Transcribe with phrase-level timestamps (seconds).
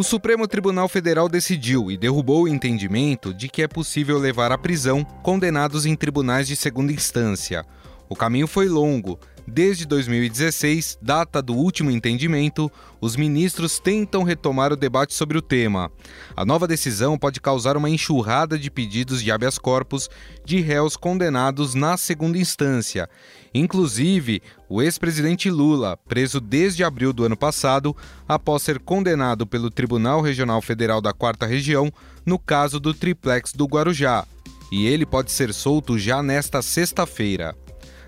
[0.00, 4.56] O Supremo Tribunal Federal decidiu e derrubou o entendimento de que é possível levar à
[4.56, 7.66] prisão condenados em tribunais de segunda instância.
[8.08, 9.20] O caminho foi longo,
[9.52, 12.70] Desde 2016, data do último entendimento,
[13.00, 15.90] os ministros tentam retomar o debate sobre o tema.
[16.36, 20.08] A nova decisão pode causar uma enxurrada de pedidos de habeas corpus
[20.44, 23.10] de réus condenados na segunda instância.
[23.52, 27.96] Inclusive, o ex-presidente Lula, preso desde abril do ano passado,
[28.28, 31.92] após ser condenado pelo Tribunal Regional Federal da Quarta Região
[32.24, 34.24] no caso do triplex do Guarujá.
[34.70, 37.56] E ele pode ser solto já nesta sexta-feira.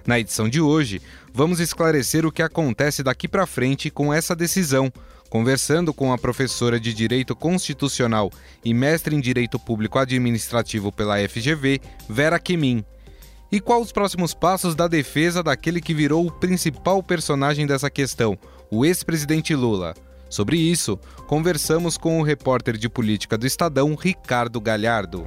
[0.07, 1.01] Na edição de hoje,
[1.33, 4.93] vamos esclarecer o que acontece daqui para frente com essa decisão,
[5.29, 8.31] conversando com a professora de Direito Constitucional
[8.65, 12.85] e mestre em Direito Público Administrativo pela FGV, Vera Kemin.
[13.51, 18.39] E quais os próximos passos da defesa daquele que virou o principal personagem dessa questão,
[18.71, 19.95] o ex-presidente Lula?
[20.29, 25.27] Sobre isso, conversamos com o repórter de política do Estadão, Ricardo Galhardo.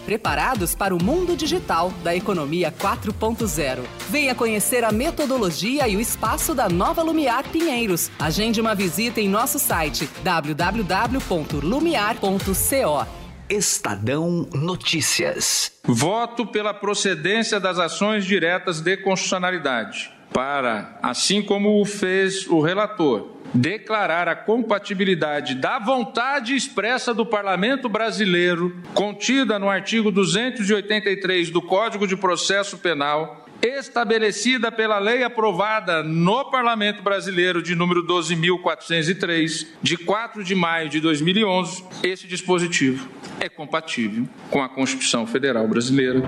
[0.05, 3.79] preparados para o mundo digital da economia 4.0.
[4.09, 8.11] Venha conhecer a metodologia e o espaço da nova Lumiar Pinheiros.
[8.19, 13.21] Agende uma visita em nosso site www.lumiar.co.
[13.51, 15.73] Estadão Notícias.
[15.83, 23.41] Voto pela procedência das ações diretas de constitucionalidade, para, assim como o fez o relator,
[23.53, 32.07] declarar a compatibilidade da vontade expressa do Parlamento brasileiro, contida no artigo 283 do Código
[32.07, 40.43] de Processo Penal, estabelecida pela lei aprovada no Parlamento Brasileiro de número 12.403, de 4
[40.43, 43.07] de maio de 2011, esse dispositivo
[43.39, 46.21] é compatível com a Constituição Federal Brasileira.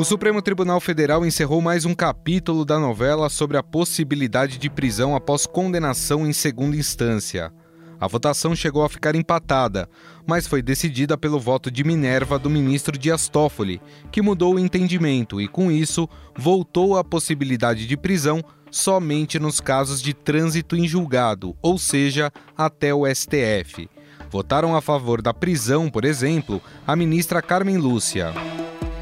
[0.00, 5.14] O Supremo Tribunal Federal encerrou mais um capítulo da novela sobre a possibilidade de prisão
[5.14, 7.52] após condenação em segunda instância.
[8.00, 9.86] A votação chegou a ficar empatada,
[10.26, 13.78] mas foi decidida pelo voto de Minerva do ministro Dias Toffoli,
[14.10, 20.00] que mudou o entendimento e, com isso, voltou a possibilidade de prisão somente nos casos
[20.00, 23.86] de trânsito em julgado, ou seja, até o STF.
[24.30, 28.32] Votaram a favor da prisão, por exemplo, a ministra Carmen Lúcia.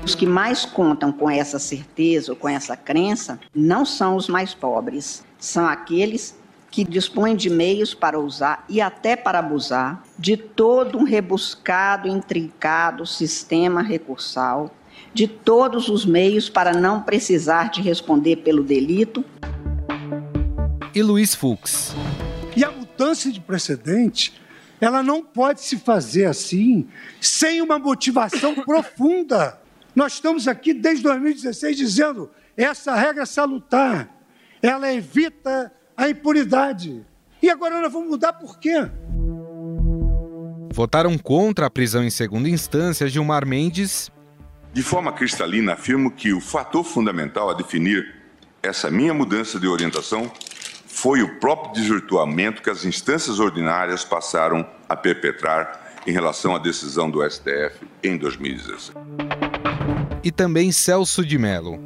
[0.08, 4.54] Os que mais contam com essa certeza ou com essa crença não são os mais
[4.54, 6.34] pobres, são aqueles
[6.70, 13.04] que dispõe de meios para usar e até para abusar de todo um rebuscado, intrincado
[13.04, 14.74] sistema recursal,
[15.12, 19.22] de todos os meios para não precisar de responder pelo delito.
[20.94, 21.94] E Luiz Fux.
[22.56, 24.40] E a mudança de precedente,
[24.80, 26.88] ela não pode se fazer assim,
[27.20, 29.67] sem uma motivação profunda.
[29.98, 34.08] Nós estamos aqui desde 2016 dizendo essa regra salutar,
[34.62, 37.04] ela evita a impunidade.
[37.42, 38.88] E agora nós vamos mudar por quê?
[40.72, 44.08] Votaram contra a prisão em segunda instância Gilmar Mendes.
[44.72, 48.22] De forma cristalina, afirmo que o fator fundamental a definir
[48.62, 50.30] essa minha mudança de orientação
[50.86, 57.10] foi o próprio desvirtuamento que as instâncias ordinárias passaram a perpetrar em relação à decisão
[57.10, 58.92] do STF em 2016.
[60.22, 61.78] E também Celso de Mello.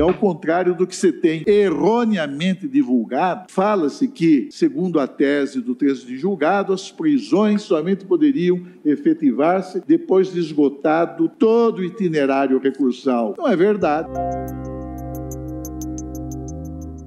[0.00, 6.06] Ao contrário do que você tem erroneamente divulgado, fala-se que, segundo a tese do texto
[6.06, 13.34] de julgado, as prisões somente poderiam efetivar-se depois de esgotado todo o itinerário recursal.
[13.38, 14.08] Não é verdade.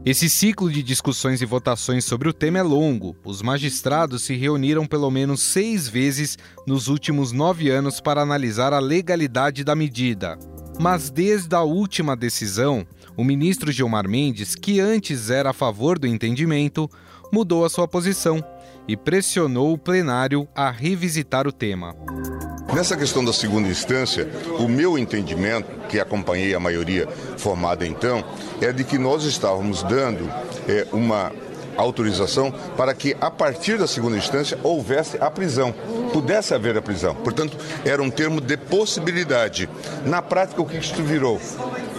[0.09, 3.13] Esse ciclo de discussões e votações sobre o tema é longo.
[3.25, 8.79] Os magistrados se reuniram pelo menos seis vezes nos últimos nove anos para analisar a
[8.79, 10.39] legalidade da medida.
[10.79, 12.87] Mas desde a última decisão,
[13.17, 16.89] o ministro Gilmar Mendes, que antes era a favor do entendimento,
[17.29, 18.41] mudou a sua posição
[18.87, 21.95] e pressionou o plenário a revisitar o tema.
[22.73, 24.29] Nessa questão da segunda instância,
[24.59, 27.07] o meu entendimento, que acompanhei a maioria
[27.37, 28.23] formada então,
[28.61, 30.29] é de que nós estávamos dando
[30.67, 31.31] é, uma
[31.77, 35.73] autorização para que, a partir da segunda instância, houvesse a prisão,
[36.11, 37.15] pudesse haver a prisão.
[37.15, 39.69] Portanto, era um termo de possibilidade.
[40.05, 41.39] Na prática, o que isso virou?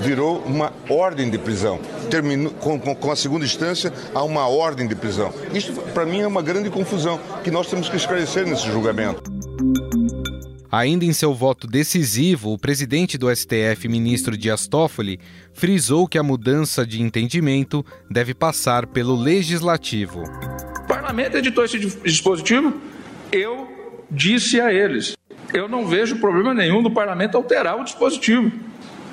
[0.00, 1.78] Virou uma ordem de prisão.
[2.10, 5.32] Terminou, com, com, com a segunda instância, há uma ordem de prisão.
[5.52, 9.22] Isso, para mim, é uma grande confusão que nós temos que esclarecer nesse julgamento.
[10.70, 15.18] Ainda em seu voto decisivo, o presidente do STF, ministro Dias Toffoli,
[15.54, 20.22] frisou que a mudança de entendimento deve passar pelo legislativo.
[20.22, 22.74] O parlamento editou esse dispositivo,
[23.32, 23.66] eu
[24.10, 25.14] disse a eles:
[25.52, 28.52] eu não vejo problema nenhum do parlamento alterar o dispositivo.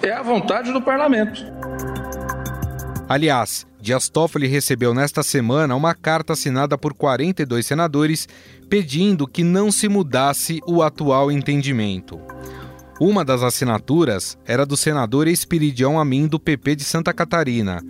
[0.05, 1.43] É a vontade do parlamento.
[3.09, 8.29] Aliás, Dias Toffoli recebeu nesta semana uma carta assinada por 42 senadores
[8.69, 12.21] pedindo que não se mudasse o atual entendimento.
[13.01, 17.81] Uma das assinaturas era do senador Espiridião Amin do PP de Santa Catarina,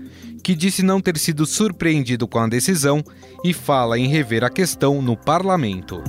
[0.42, 3.04] que disse não ter sido surpreendido com a decisão
[3.44, 6.02] e fala em rever a questão no parlamento.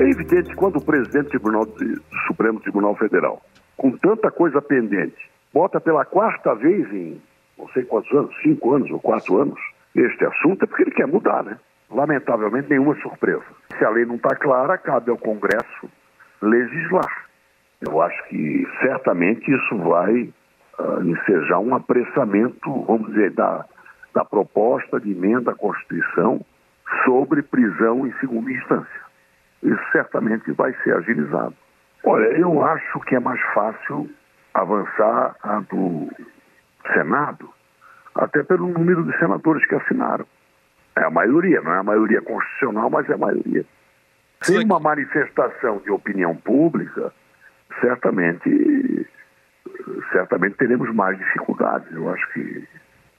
[0.00, 3.40] É evidente que quando o presidente do, Tribunal, do Supremo Tribunal Federal,
[3.78, 7.18] com tanta coisa pendente, bota pela quarta vez em
[7.58, 9.58] não sei quantos anos, cinco anos ou quatro anos,
[9.94, 11.58] este assunto, é porque ele quer mudar, né?
[11.90, 13.42] Lamentavelmente, nenhuma surpresa.
[13.76, 15.90] Se a lei não está clara, cabe ao Congresso
[16.40, 17.26] legislar.
[17.80, 20.32] Eu acho que certamente isso vai
[20.78, 23.64] uh, ensejar um apressamento, vamos dizer, da,
[24.14, 26.40] da proposta de emenda à Constituição
[27.04, 29.00] sobre prisão em segunda instância.
[29.62, 31.54] Isso certamente vai ser agilizado.
[32.10, 34.08] Olha, eu acho que é mais fácil
[34.54, 36.08] avançar a do
[36.94, 37.52] Senado,
[38.14, 40.26] até pelo número de senadores que assinaram.
[40.96, 43.62] É a maioria, não é a maioria constitucional, mas é a maioria.
[44.40, 47.12] Sem uma manifestação de opinião pública,
[47.78, 49.06] certamente,
[50.10, 51.92] certamente teremos mais dificuldades.
[51.92, 52.66] Eu acho que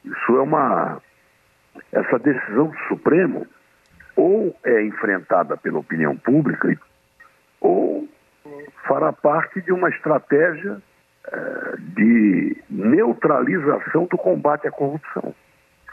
[0.03, 0.99] isso é uma.
[1.91, 3.45] Essa decisão do Supremo
[4.15, 6.75] ou é enfrentada pela opinião pública
[7.61, 8.09] ou
[8.87, 10.81] fará parte de uma estratégia
[11.31, 15.33] eh, de neutralização do combate à corrupção.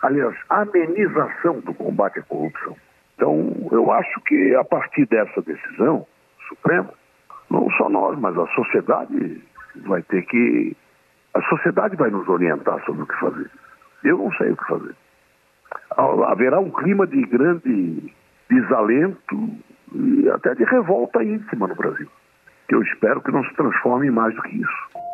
[0.02, 2.76] Aliás, amenização do combate à corrupção.
[3.14, 6.06] Então, eu acho que a partir dessa decisão
[6.48, 6.92] suprema,
[7.50, 9.42] não só nós, mas a sociedade
[9.86, 10.76] vai ter que.
[11.34, 13.50] A sociedade vai nos orientar sobre o que fazer.
[14.04, 14.94] Eu não sei o que fazer.
[16.26, 18.12] Haverá um clima de grande
[18.48, 19.50] desalento
[19.94, 22.08] e até de revolta íntima no Brasil,
[22.68, 25.06] que eu espero que não se transforme em mais do que isso.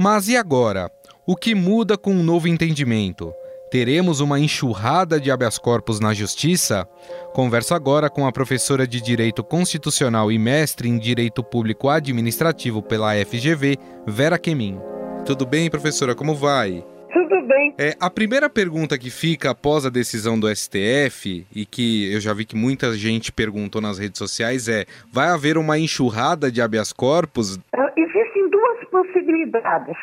[0.00, 0.90] Mas e agora?
[1.26, 3.32] O que muda com o um novo entendimento?
[3.70, 6.86] Teremos uma enxurrada de habeas corpus na Justiça?
[7.32, 13.14] Converso agora com a professora de Direito Constitucional e mestre em Direito Público Administrativo pela
[13.14, 13.76] FGV,
[14.06, 14.78] Vera Kemin.
[15.24, 16.14] Tudo bem, professora?
[16.14, 16.84] Como vai?
[17.14, 17.72] Tudo bem.
[17.78, 22.34] É, a primeira pergunta que fica após a decisão do STF, e que eu já
[22.34, 26.92] vi que muita gente perguntou nas redes sociais, é: vai haver uma enxurrada de habeas
[26.92, 27.56] corpus?
[27.96, 29.96] Existem duas possibilidades.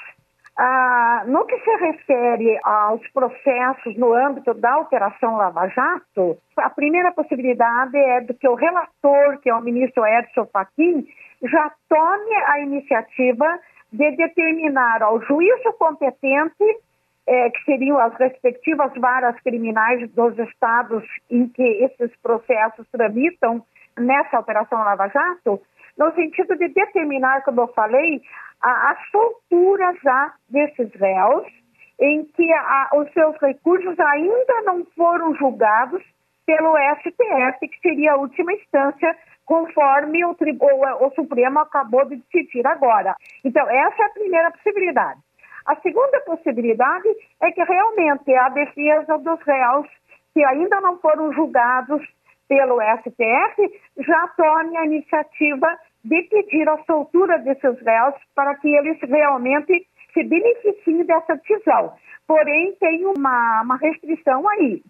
[0.58, 7.12] Ah, no que se refere aos processos no âmbito da Operação Lava Jato, a primeira
[7.12, 11.06] possibilidade é de que o relator, que é o ministro Edson Fachin,
[11.44, 13.60] já tome a iniciativa
[13.92, 16.64] de determinar ao juízo competente,
[17.32, 23.64] eh, que seriam as respectivas varas criminais dos estados em que esses processos tramitam
[23.98, 25.62] nessa Operação Lava Jato,
[25.98, 28.22] no sentido de determinar, como eu falei,
[28.62, 28.98] a, a
[30.04, 31.48] já desses réus,
[32.02, 36.04] em que a, os seus recursos ainda não foram julgados
[36.46, 42.68] pelo STF, que seria a última instância, conforme o, o, o Supremo acabou de decidir
[42.68, 43.16] agora.
[43.46, 45.20] Então, essa é a primeira possibilidade.
[45.66, 47.08] A segunda possibilidade
[47.42, 49.88] é que realmente a defesa dos réus
[50.34, 52.02] que ainda não foram julgados
[52.48, 59.00] pelo STF já tome a iniciativa de pedir a soltura desses réus para que eles
[59.02, 61.94] realmente se beneficiem dessa decisão.
[62.28, 64.82] Porém, tem uma, uma restrição aí.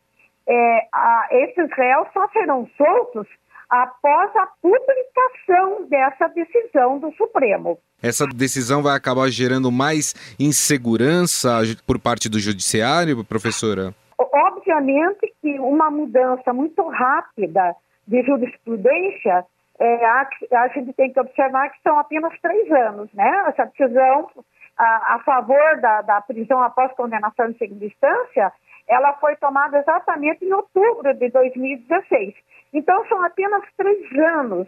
[0.47, 3.27] É, a, esses réus só serão soltos
[3.71, 7.79] após a publicação dessa decisão do Supremo.
[8.03, 13.95] Essa decisão vai acabar gerando mais insegurança por parte do Judiciário, professora?
[14.19, 17.73] Obviamente que uma mudança muito rápida
[18.05, 19.45] de jurisprudência
[19.79, 23.45] é, a, a, gente tem que observar que são apenas três anos, né?
[23.47, 24.29] Essa decisão
[24.77, 28.51] a, a favor da, da, prisão após condenação em segunda instância,
[28.87, 32.33] ela foi tomada exatamente em outubro de 2016.
[32.73, 34.67] Então, são apenas três anos.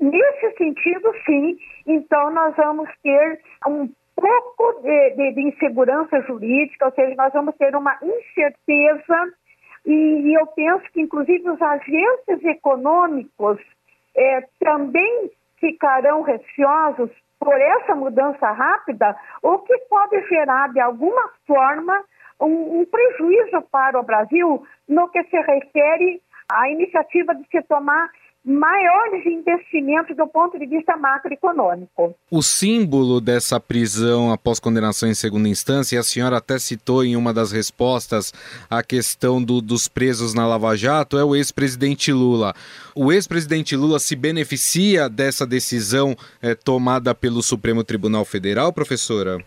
[0.00, 6.92] Nesse sentido, sim, então nós vamos ter um pouco de, de, de insegurança jurídica, ou
[6.92, 9.32] seja, nós vamos ter uma incerteza
[9.84, 13.58] e, e eu penso que, inclusive, os agentes econômicos
[14.16, 22.04] é, também ficarão receosos por essa mudança rápida, o que pode gerar, de alguma forma,
[22.46, 26.20] um, um prejuízo para o Brasil no que se refere
[26.50, 28.10] à iniciativa de se tomar
[28.44, 32.14] maiores investimentos do ponto de vista macroeconômico.
[32.28, 37.32] O símbolo dessa prisão após condenação em segunda instância, a senhora até citou em uma
[37.32, 38.34] das respostas
[38.68, 42.52] a questão do, dos presos na Lava Jato, é o ex-presidente Lula.
[42.96, 49.38] O ex-presidente Lula se beneficia dessa decisão é, tomada pelo Supremo Tribunal Federal, professora?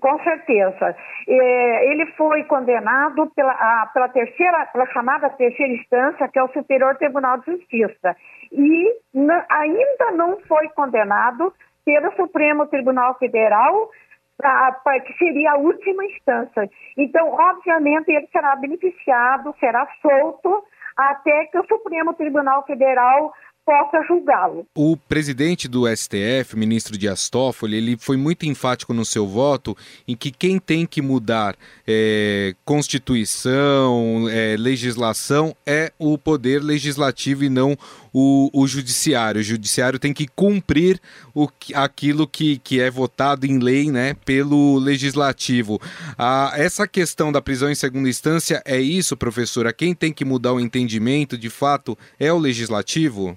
[0.00, 0.96] Com certeza.
[1.28, 6.52] É, ele foi condenado pela, a, pela terceira, pela chamada terceira instância, que é o
[6.52, 8.16] Superior Tribunal de Justiça,
[8.52, 8.94] e
[9.50, 11.52] ainda não foi condenado
[11.84, 13.90] pelo Supremo Tribunal Federal,
[15.06, 16.68] que seria a última instância.
[16.96, 20.64] Então, obviamente, ele será beneficiado, será solto
[20.96, 23.32] até que o Supremo Tribunal Federal
[23.66, 24.64] possa julgá-lo.
[24.76, 29.76] O presidente do STF, o ministro Dias Toffoli, ele foi muito enfático no seu voto
[30.06, 37.48] em que quem tem que mudar é, Constituição, é, legislação, é o poder legislativo e
[37.48, 37.76] não
[38.12, 39.40] o, o, judiciário.
[39.40, 41.00] O judiciário tem que cumprir
[41.34, 45.80] o, aquilo que, que é votado em lei né, pelo legislativo.
[46.16, 49.72] Ah, essa questão da prisão em segunda instância é isso, professora?
[49.72, 53.36] Quem tem que mudar o entendimento, de fato, é o legislativo?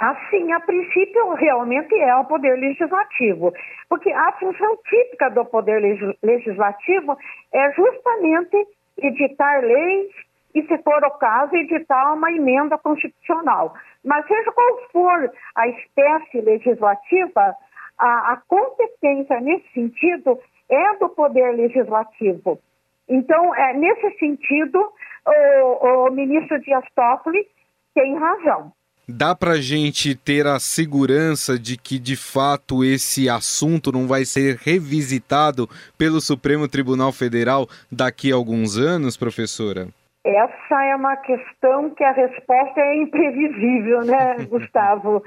[0.00, 3.52] Assim, a princípio, realmente é o poder legislativo,
[3.86, 5.78] porque a função típica do poder
[6.22, 7.18] legislativo
[7.52, 8.66] é justamente
[8.96, 10.10] editar leis
[10.54, 13.74] e, se for o caso, editar uma emenda constitucional.
[14.02, 17.54] Mas seja qual for a espécie legislativa,
[17.98, 20.40] a, a competência nesse sentido
[20.70, 22.58] é do poder legislativo.
[23.06, 24.78] Então, é, nesse sentido,
[25.26, 27.46] o, o ministro Dias Toffoli
[27.94, 28.72] tem razão
[29.10, 34.24] dá para a gente ter a segurança de que, de fato, esse assunto não vai
[34.24, 39.88] ser revisitado pelo Supremo Tribunal Federal daqui a alguns anos, professora?
[40.24, 45.22] Essa é uma questão que a resposta é imprevisível, né, Gustavo?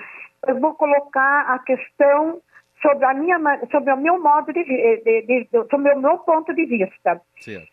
[0.47, 2.39] Eu vou colocar a questão
[2.83, 3.39] sobre, a minha,
[3.71, 7.21] sobre o meu modo de, de, de, de sobre o meu ponto de vista.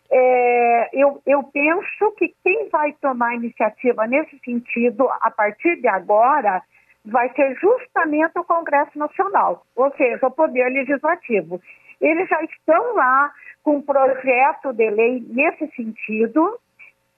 [0.09, 6.63] É, eu, eu penso que quem vai tomar iniciativa nesse sentido, a partir de agora,
[7.05, 11.61] vai ser justamente o Congresso Nacional, ou seja, o Poder Legislativo.
[11.99, 13.31] Eles já estão lá
[13.63, 16.57] com um projeto de lei nesse sentido,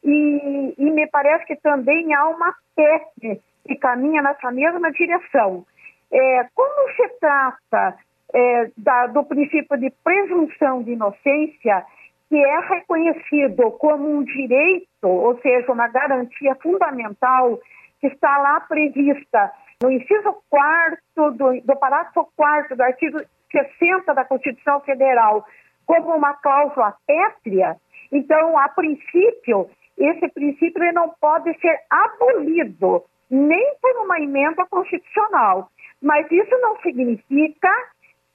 [0.03, 5.65] e, e me parece que também há uma PEC que caminha nessa mesma direção.
[6.13, 7.98] É, como se trata
[8.34, 11.86] é, da, do princípio de presunção de inocência,
[12.29, 17.60] que é reconhecido como um direito, ou seja, uma garantia fundamental
[18.00, 19.51] que está lá prevista
[19.82, 20.98] no inciso 4
[21.32, 23.20] do, do parágrafo 4 do artigo
[23.51, 25.46] 60 da Constituição Federal
[25.86, 27.77] como uma cláusula pétrea,
[28.13, 29.67] então, a princípio,
[29.98, 35.70] esse princípio não pode ser abolido nem por uma emenda constitucional.
[36.03, 37.69] Mas isso não significa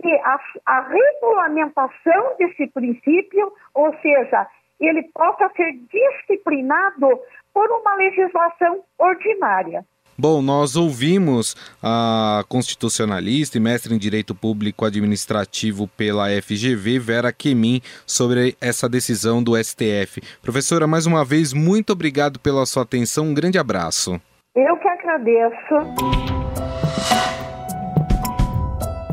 [0.00, 4.46] que a, a regulamentação desse princípio, ou seja,
[4.80, 7.20] ele possa ser disciplinado
[7.52, 9.84] por uma legislação ordinária.
[10.20, 17.80] Bom, nós ouvimos a constitucionalista e mestre em Direito Público Administrativo pela FGV, Vera Quemin,
[18.04, 20.20] sobre essa decisão do STF.
[20.42, 23.26] Professora, mais uma vez, muito obrigado pela sua atenção.
[23.26, 24.20] Um grande abraço.
[24.56, 26.47] Eu que agradeço.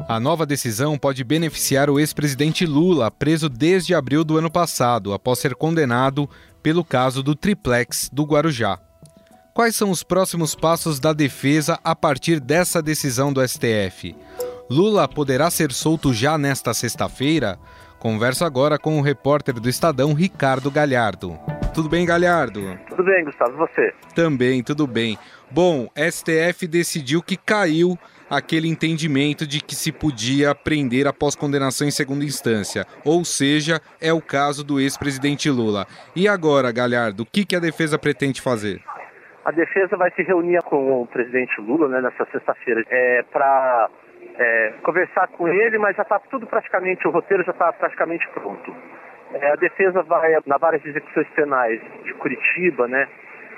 [0.08, 5.40] A nova decisão pode beneficiar o ex-presidente Lula, preso desde abril do ano passado, após
[5.40, 6.30] ser condenado
[6.62, 8.78] pelo caso do triplex do Guarujá.
[9.52, 14.16] Quais são os próximos passos da defesa a partir dessa decisão do STF?
[14.70, 17.58] Lula poderá ser solto já nesta sexta-feira?
[17.98, 21.40] Converso agora com o repórter do Estadão, Ricardo Galhardo.
[21.74, 22.78] Tudo bem, Galhardo?
[22.90, 23.54] Tudo bem, Gustavo.
[23.54, 23.94] E você?
[24.14, 25.18] Também, tudo bem.
[25.50, 27.98] Bom, STF decidiu que caiu
[28.30, 32.86] aquele entendimento de que se podia prender após condenação em segunda instância.
[33.06, 35.86] Ou seja, é o caso do ex-presidente Lula.
[36.16, 38.82] E agora, Galhardo, o que, que a defesa pretende fazer?
[39.44, 43.90] A defesa vai se reunir com o presidente Lula né, nessa sexta-feira é, para
[44.38, 48.76] é, conversar com ele, mas já está tudo praticamente, o roteiro já está praticamente pronto.
[49.34, 53.08] É, a defesa vai na de execuções penais de Curitiba, né,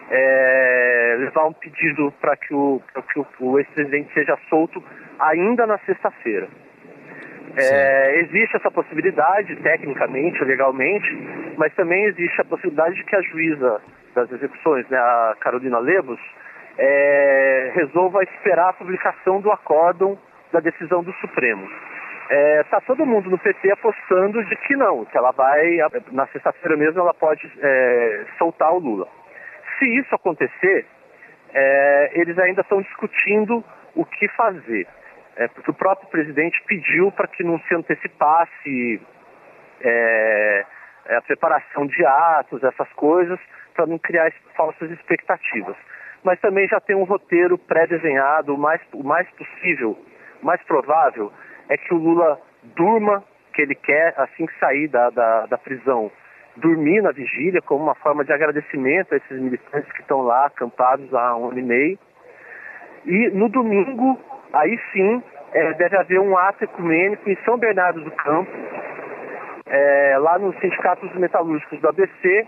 [0.10, 4.84] é, levar um pedido para que o, que o, o ex-presidente seja solto
[5.20, 6.48] ainda na sexta-feira.
[7.56, 13.82] É, existe essa possibilidade, tecnicamente, legalmente, mas também existe a possibilidade de que a juíza
[14.14, 16.20] das execuções, né, a Carolina Lebos,
[16.78, 20.18] é, resolva esperar a publicação do acórdão
[20.52, 21.68] da decisão do Supremo.
[22.30, 25.78] Está é, tá todo mundo no PT apostando de que não, que ela vai,
[26.12, 29.08] na sexta-feira mesmo, ela pode é, soltar o Lula.
[29.78, 30.86] Se isso acontecer,
[31.54, 33.64] é, eles ainda estão discutindo
[33.96, 34.88] o que fazer.
[35.36, 39.02] É, porque o próprio presidente pediu para que não se antecipasse
[39.82, 40.66] é,
[41.10, 43.40] a preparação de atos, essas coisas,
[43.74, 45.76] para não criar falsas expectativas.
[46.24, 49.98] Mas também já tem um roteiro pré-desenhado, o mais, o mais possível,
[50.42, 51.32] o mais provável
[51.70, 52.40] é que o Lula
[52.76, 56.12] durma, que ele quer, assim que sair da, da, da prisão,
[56.58, 61.14] dormir na vigília como uma forma de agradecimento a esses militantes que estão lá acampados
[61.14, 62.00] há um ano e meio.
[63.06, 64.20] E no domingo,
[64.54, 65.24] aí sim,
[65.54, 68.52] é, deve haver um ato ecumênico em São Bernardo do Campo,
[69.66, 72.48] é, lá no Sindicato dos Metalúrgicos do ABC,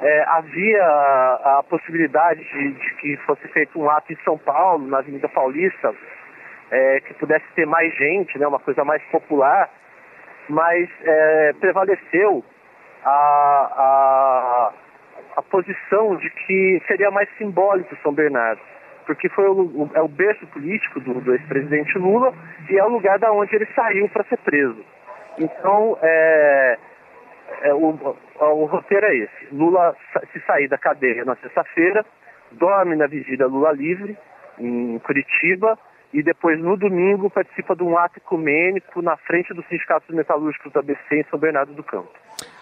[0.00, 4.86] é, havia a, a possibilidade de, de, que fosse feito um ato em São Paulo,
[4.86, 5.94] na Avenida Paulista,
[6.70, 9.68] é, que pudesse ter mais gente, né, uma coisa mais popular,
[10.48, 12.44] mas é, prevaleceu
[13.04, 13.10] a,
[13.76, 14.72] a,
[15.36, 18.60] a, posição de que seria mais simbólico São Bernardo,
[19.06, 22.32] porque foi o, o é o berço político do, do ex-presidente Lula
[22.68, 24.84] e é o lugar da onde ele saiu para ser preso.
[25.38, 26.78] Então, é,
[27.62, 29.48] é, o, o, roteiro é esse.
[29.52, 29.96] Lula
[30.32, 32.04] se sair da cadeia na sexta-feira,
[32.52, 34.16] dorme na vigília Lula livre,
[34.58, 35.78] em Curitiba,
[36.12, 40.82] e depois no domingo participa de um ato ecumênico na frente dos sindicatos metalúrgicos da
[40.82, 42.10] BC em São Bernardo do Campo.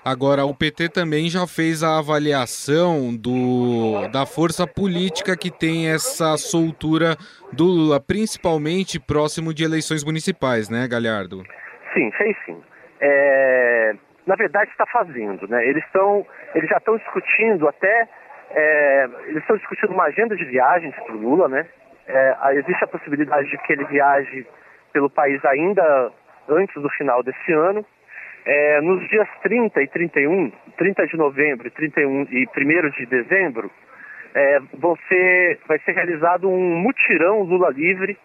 [0.07, 6.37] Agora, o PT também já fez a avaliação do, da força política que tem essa
[6.37, 7.17] soltura
[7.53, 11.43] do Lula, principalmente próximo de eleições municipais, né, Galhardo?
[11.93, 12.57] Sim, fez sim.
[13.01, 15.67] É, na verdade, está fazendo, né?
[15.67, 18.09] Eles, estão, eles já estão discutindo até,
[18.53, 21.67] é, eles estão discutindo uma agenda de viagens para o Lula, né?
[22.07, 24.47] É, existe a possibilidade de que ele viaje
[24.93, 26.13] pelo país ainda
[26.49, 27.85] antes do final desse ano.
[28.49, 33.69] É, nos dias 30 e 31, 30 de novembro e 31 e 1 de dezembro,
[34.37, 34.61] é,
[35.09, 38.17] ser, vai ser realizado um mutirão Lula livre,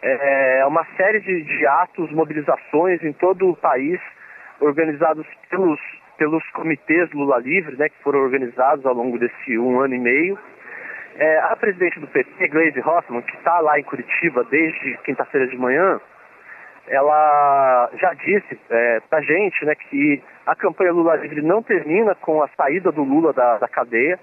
[0.00, 4.00] é, uma série de, de atos, mobilizações em todo o país,
[4.58, 5.80] organizados pelos,
[6.16, 10.38] pelos comitês Lula Livre, né, que foram organizados ao longo desse um ano e meio.
[11.16, 15.58] É, a presidente do PT, Gleisi Hoffmann, que está lá em Curitiba desde quinta-feira de
[15.58, 16.00] manhã,
[16.88, 22.14] ela já disse é, para a gente né, que a campanha Lula Livre não termina
[22.16, 24.18] com a saída do Lula da, da cadeia.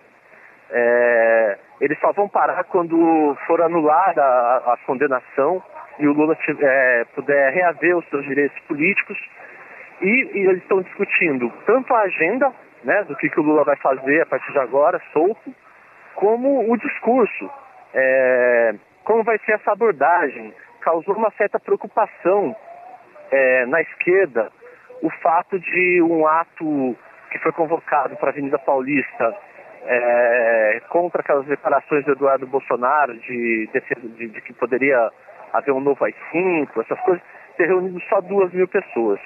[0.72, 5.64] É, eles só vão parar quando for anulada a, a condenação
[5.98, 9.18] e o Lula é, puder reaver os seus direitos políticos.
[10.02, 13.76] E, e eles estão discutindo tanto a agenda né, do que, que o Lula vai
[13.78, 15.54] fazer a partir de agora, solto,
[16.16, 17.50] como o discurso,
[17.94, 20.54] é, como vai ser essa abordagem.
[20.82, 22.56] Causou uma certa preocupação
[23.32, 24.52] é, na esquerda
[25.02, 26.96] o fato de um ato
[27.32, 29.36] que foi convocado para a Avenida Paulista
[29.86, 35.10] é, contra aquelas declarações do Eduardo Bolsonaro de, de, de, que poderia
[35.54, 37.24] haver um novo AI-5, essas coisas,
[37.58, 39.20] ter reunido só duas mil pessoas.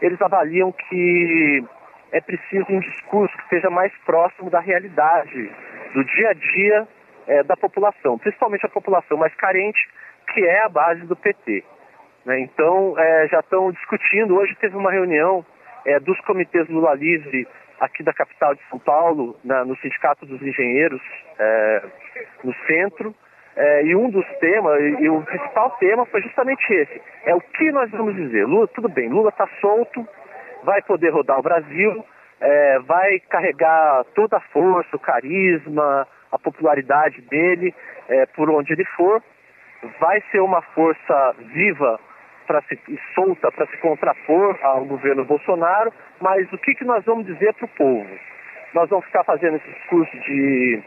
[0.00, 1.64] Eles avaliam que
[2.10, 5.50] é preciso um discurso que seja mais próximo da realidade
[5.94, 6.88] do dia a dia
[7.26, 9.88] é, da população, principalmente a população mais carente,
[10.32, 11.64] que é a base do PT.
[12.24, 12.40] Né?
[12.40, 14.36] Então, é, já estão discutindo.
[14.36, 15.44] Hoje teve uma reunião
[15.84, 17.46] é, dos comitês Lula Livre
[17.80, 21.02] aqui da capital de São Paulo, na, no Sindicato dos Engenheiros,
[21.38, 21.82] é,
[22.44, 23.14] no centro.
[23.54, 27.40] É, e um dos temas, e, e, o principal tema foi justamente esse: é o
[27.40, 28.46] que nós vamos dizer.
[28.46, 30.08] Lula, tudo bem, Lula está solto,
[30.62, 32.02] vai poder rodar o Brasil,
[32.40, 37.74] é, vai carregar toda a força, o carisma, a popularidade dele
[38.08, 39.22] é, por onde ele for.
[39.98, 41.98] Vai ser uma força viva
[42.46, 42.78] para se,
[43.14, 47.64] solta para se contrapor ao governo Bolsonaro, mas o que, que nós vamos dizer para
[47.64, 48.08] o povo?
[48.74, 50.82] Nós vamos ficar fazendo esse discurso de,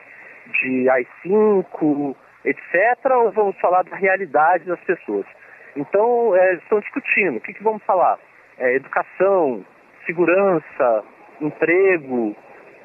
[0.62, 5.26] de AI-5, etc., ou vamos falar da realidade das pessoas?
[5.76, 7.38] Então, é, estão discutindo.
[7.38, 8.18] O que, que vamos falar?
[8.58, 9.66] É, educação,
[10.06, 11.04] segurança,
[11.42, 12.36] emprego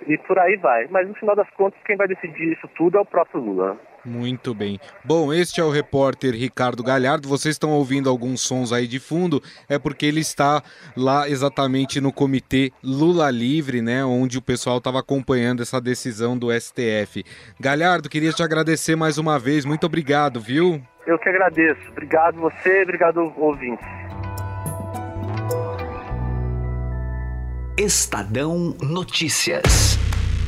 [0.07, 0.89] e por aí vai.
[0.91, 3.79] Mas no final das contas, quem vai decidir isso tudo é o próprio Lula.
[4.05, 4.81] Muito bem.
[5.05, 7.29] Bom, este é o repórter Ricardo Galhardo.
[7.29, 10.63] Vocês estão ouvindo alguns sons aí de fundo, é porque ele está
[10.97, 16.49] lá exatamente no comitê Lula Livre, né, onde o pessoal estava acompanhando essa decisão do
[16.53, 17.25] STF.
[17.59, 19.65] Galhardo, queria te agradecer mais uma vez.
[19.65, 20.81] Muito obrigado, viu?
[21.07, 21.81] Eu que agradeço.
[21.91, 23.87] Obrigado você, obrigado ouvintes.
[27.77, 29.99] Estadão Notícias.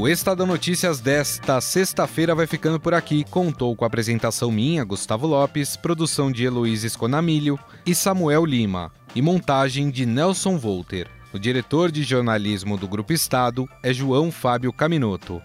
[0.00, 3.22] O Estadão Notícias desta sexta-feira vai ficando por aqui.
[3.22, 9.20] Contou com a apresentação minha, Gustavo Lopes, produção de Heloísa Esconamilho e Samuel Lima, e
[9.20, 11.06] montagem de Nelson Volter.
[11.34, 15.42] O diretor de jornalismo do Grupo Estado é João Fábio Caminoto.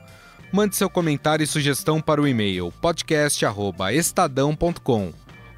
[0.53, 5.11] Mande seu comentário e sugestão para o e-mail podcast@estadão.com.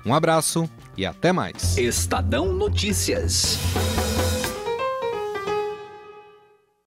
[0.03, 1.77] Um abraço e até mais.
[1.77, 3.59] Estadão Notícias.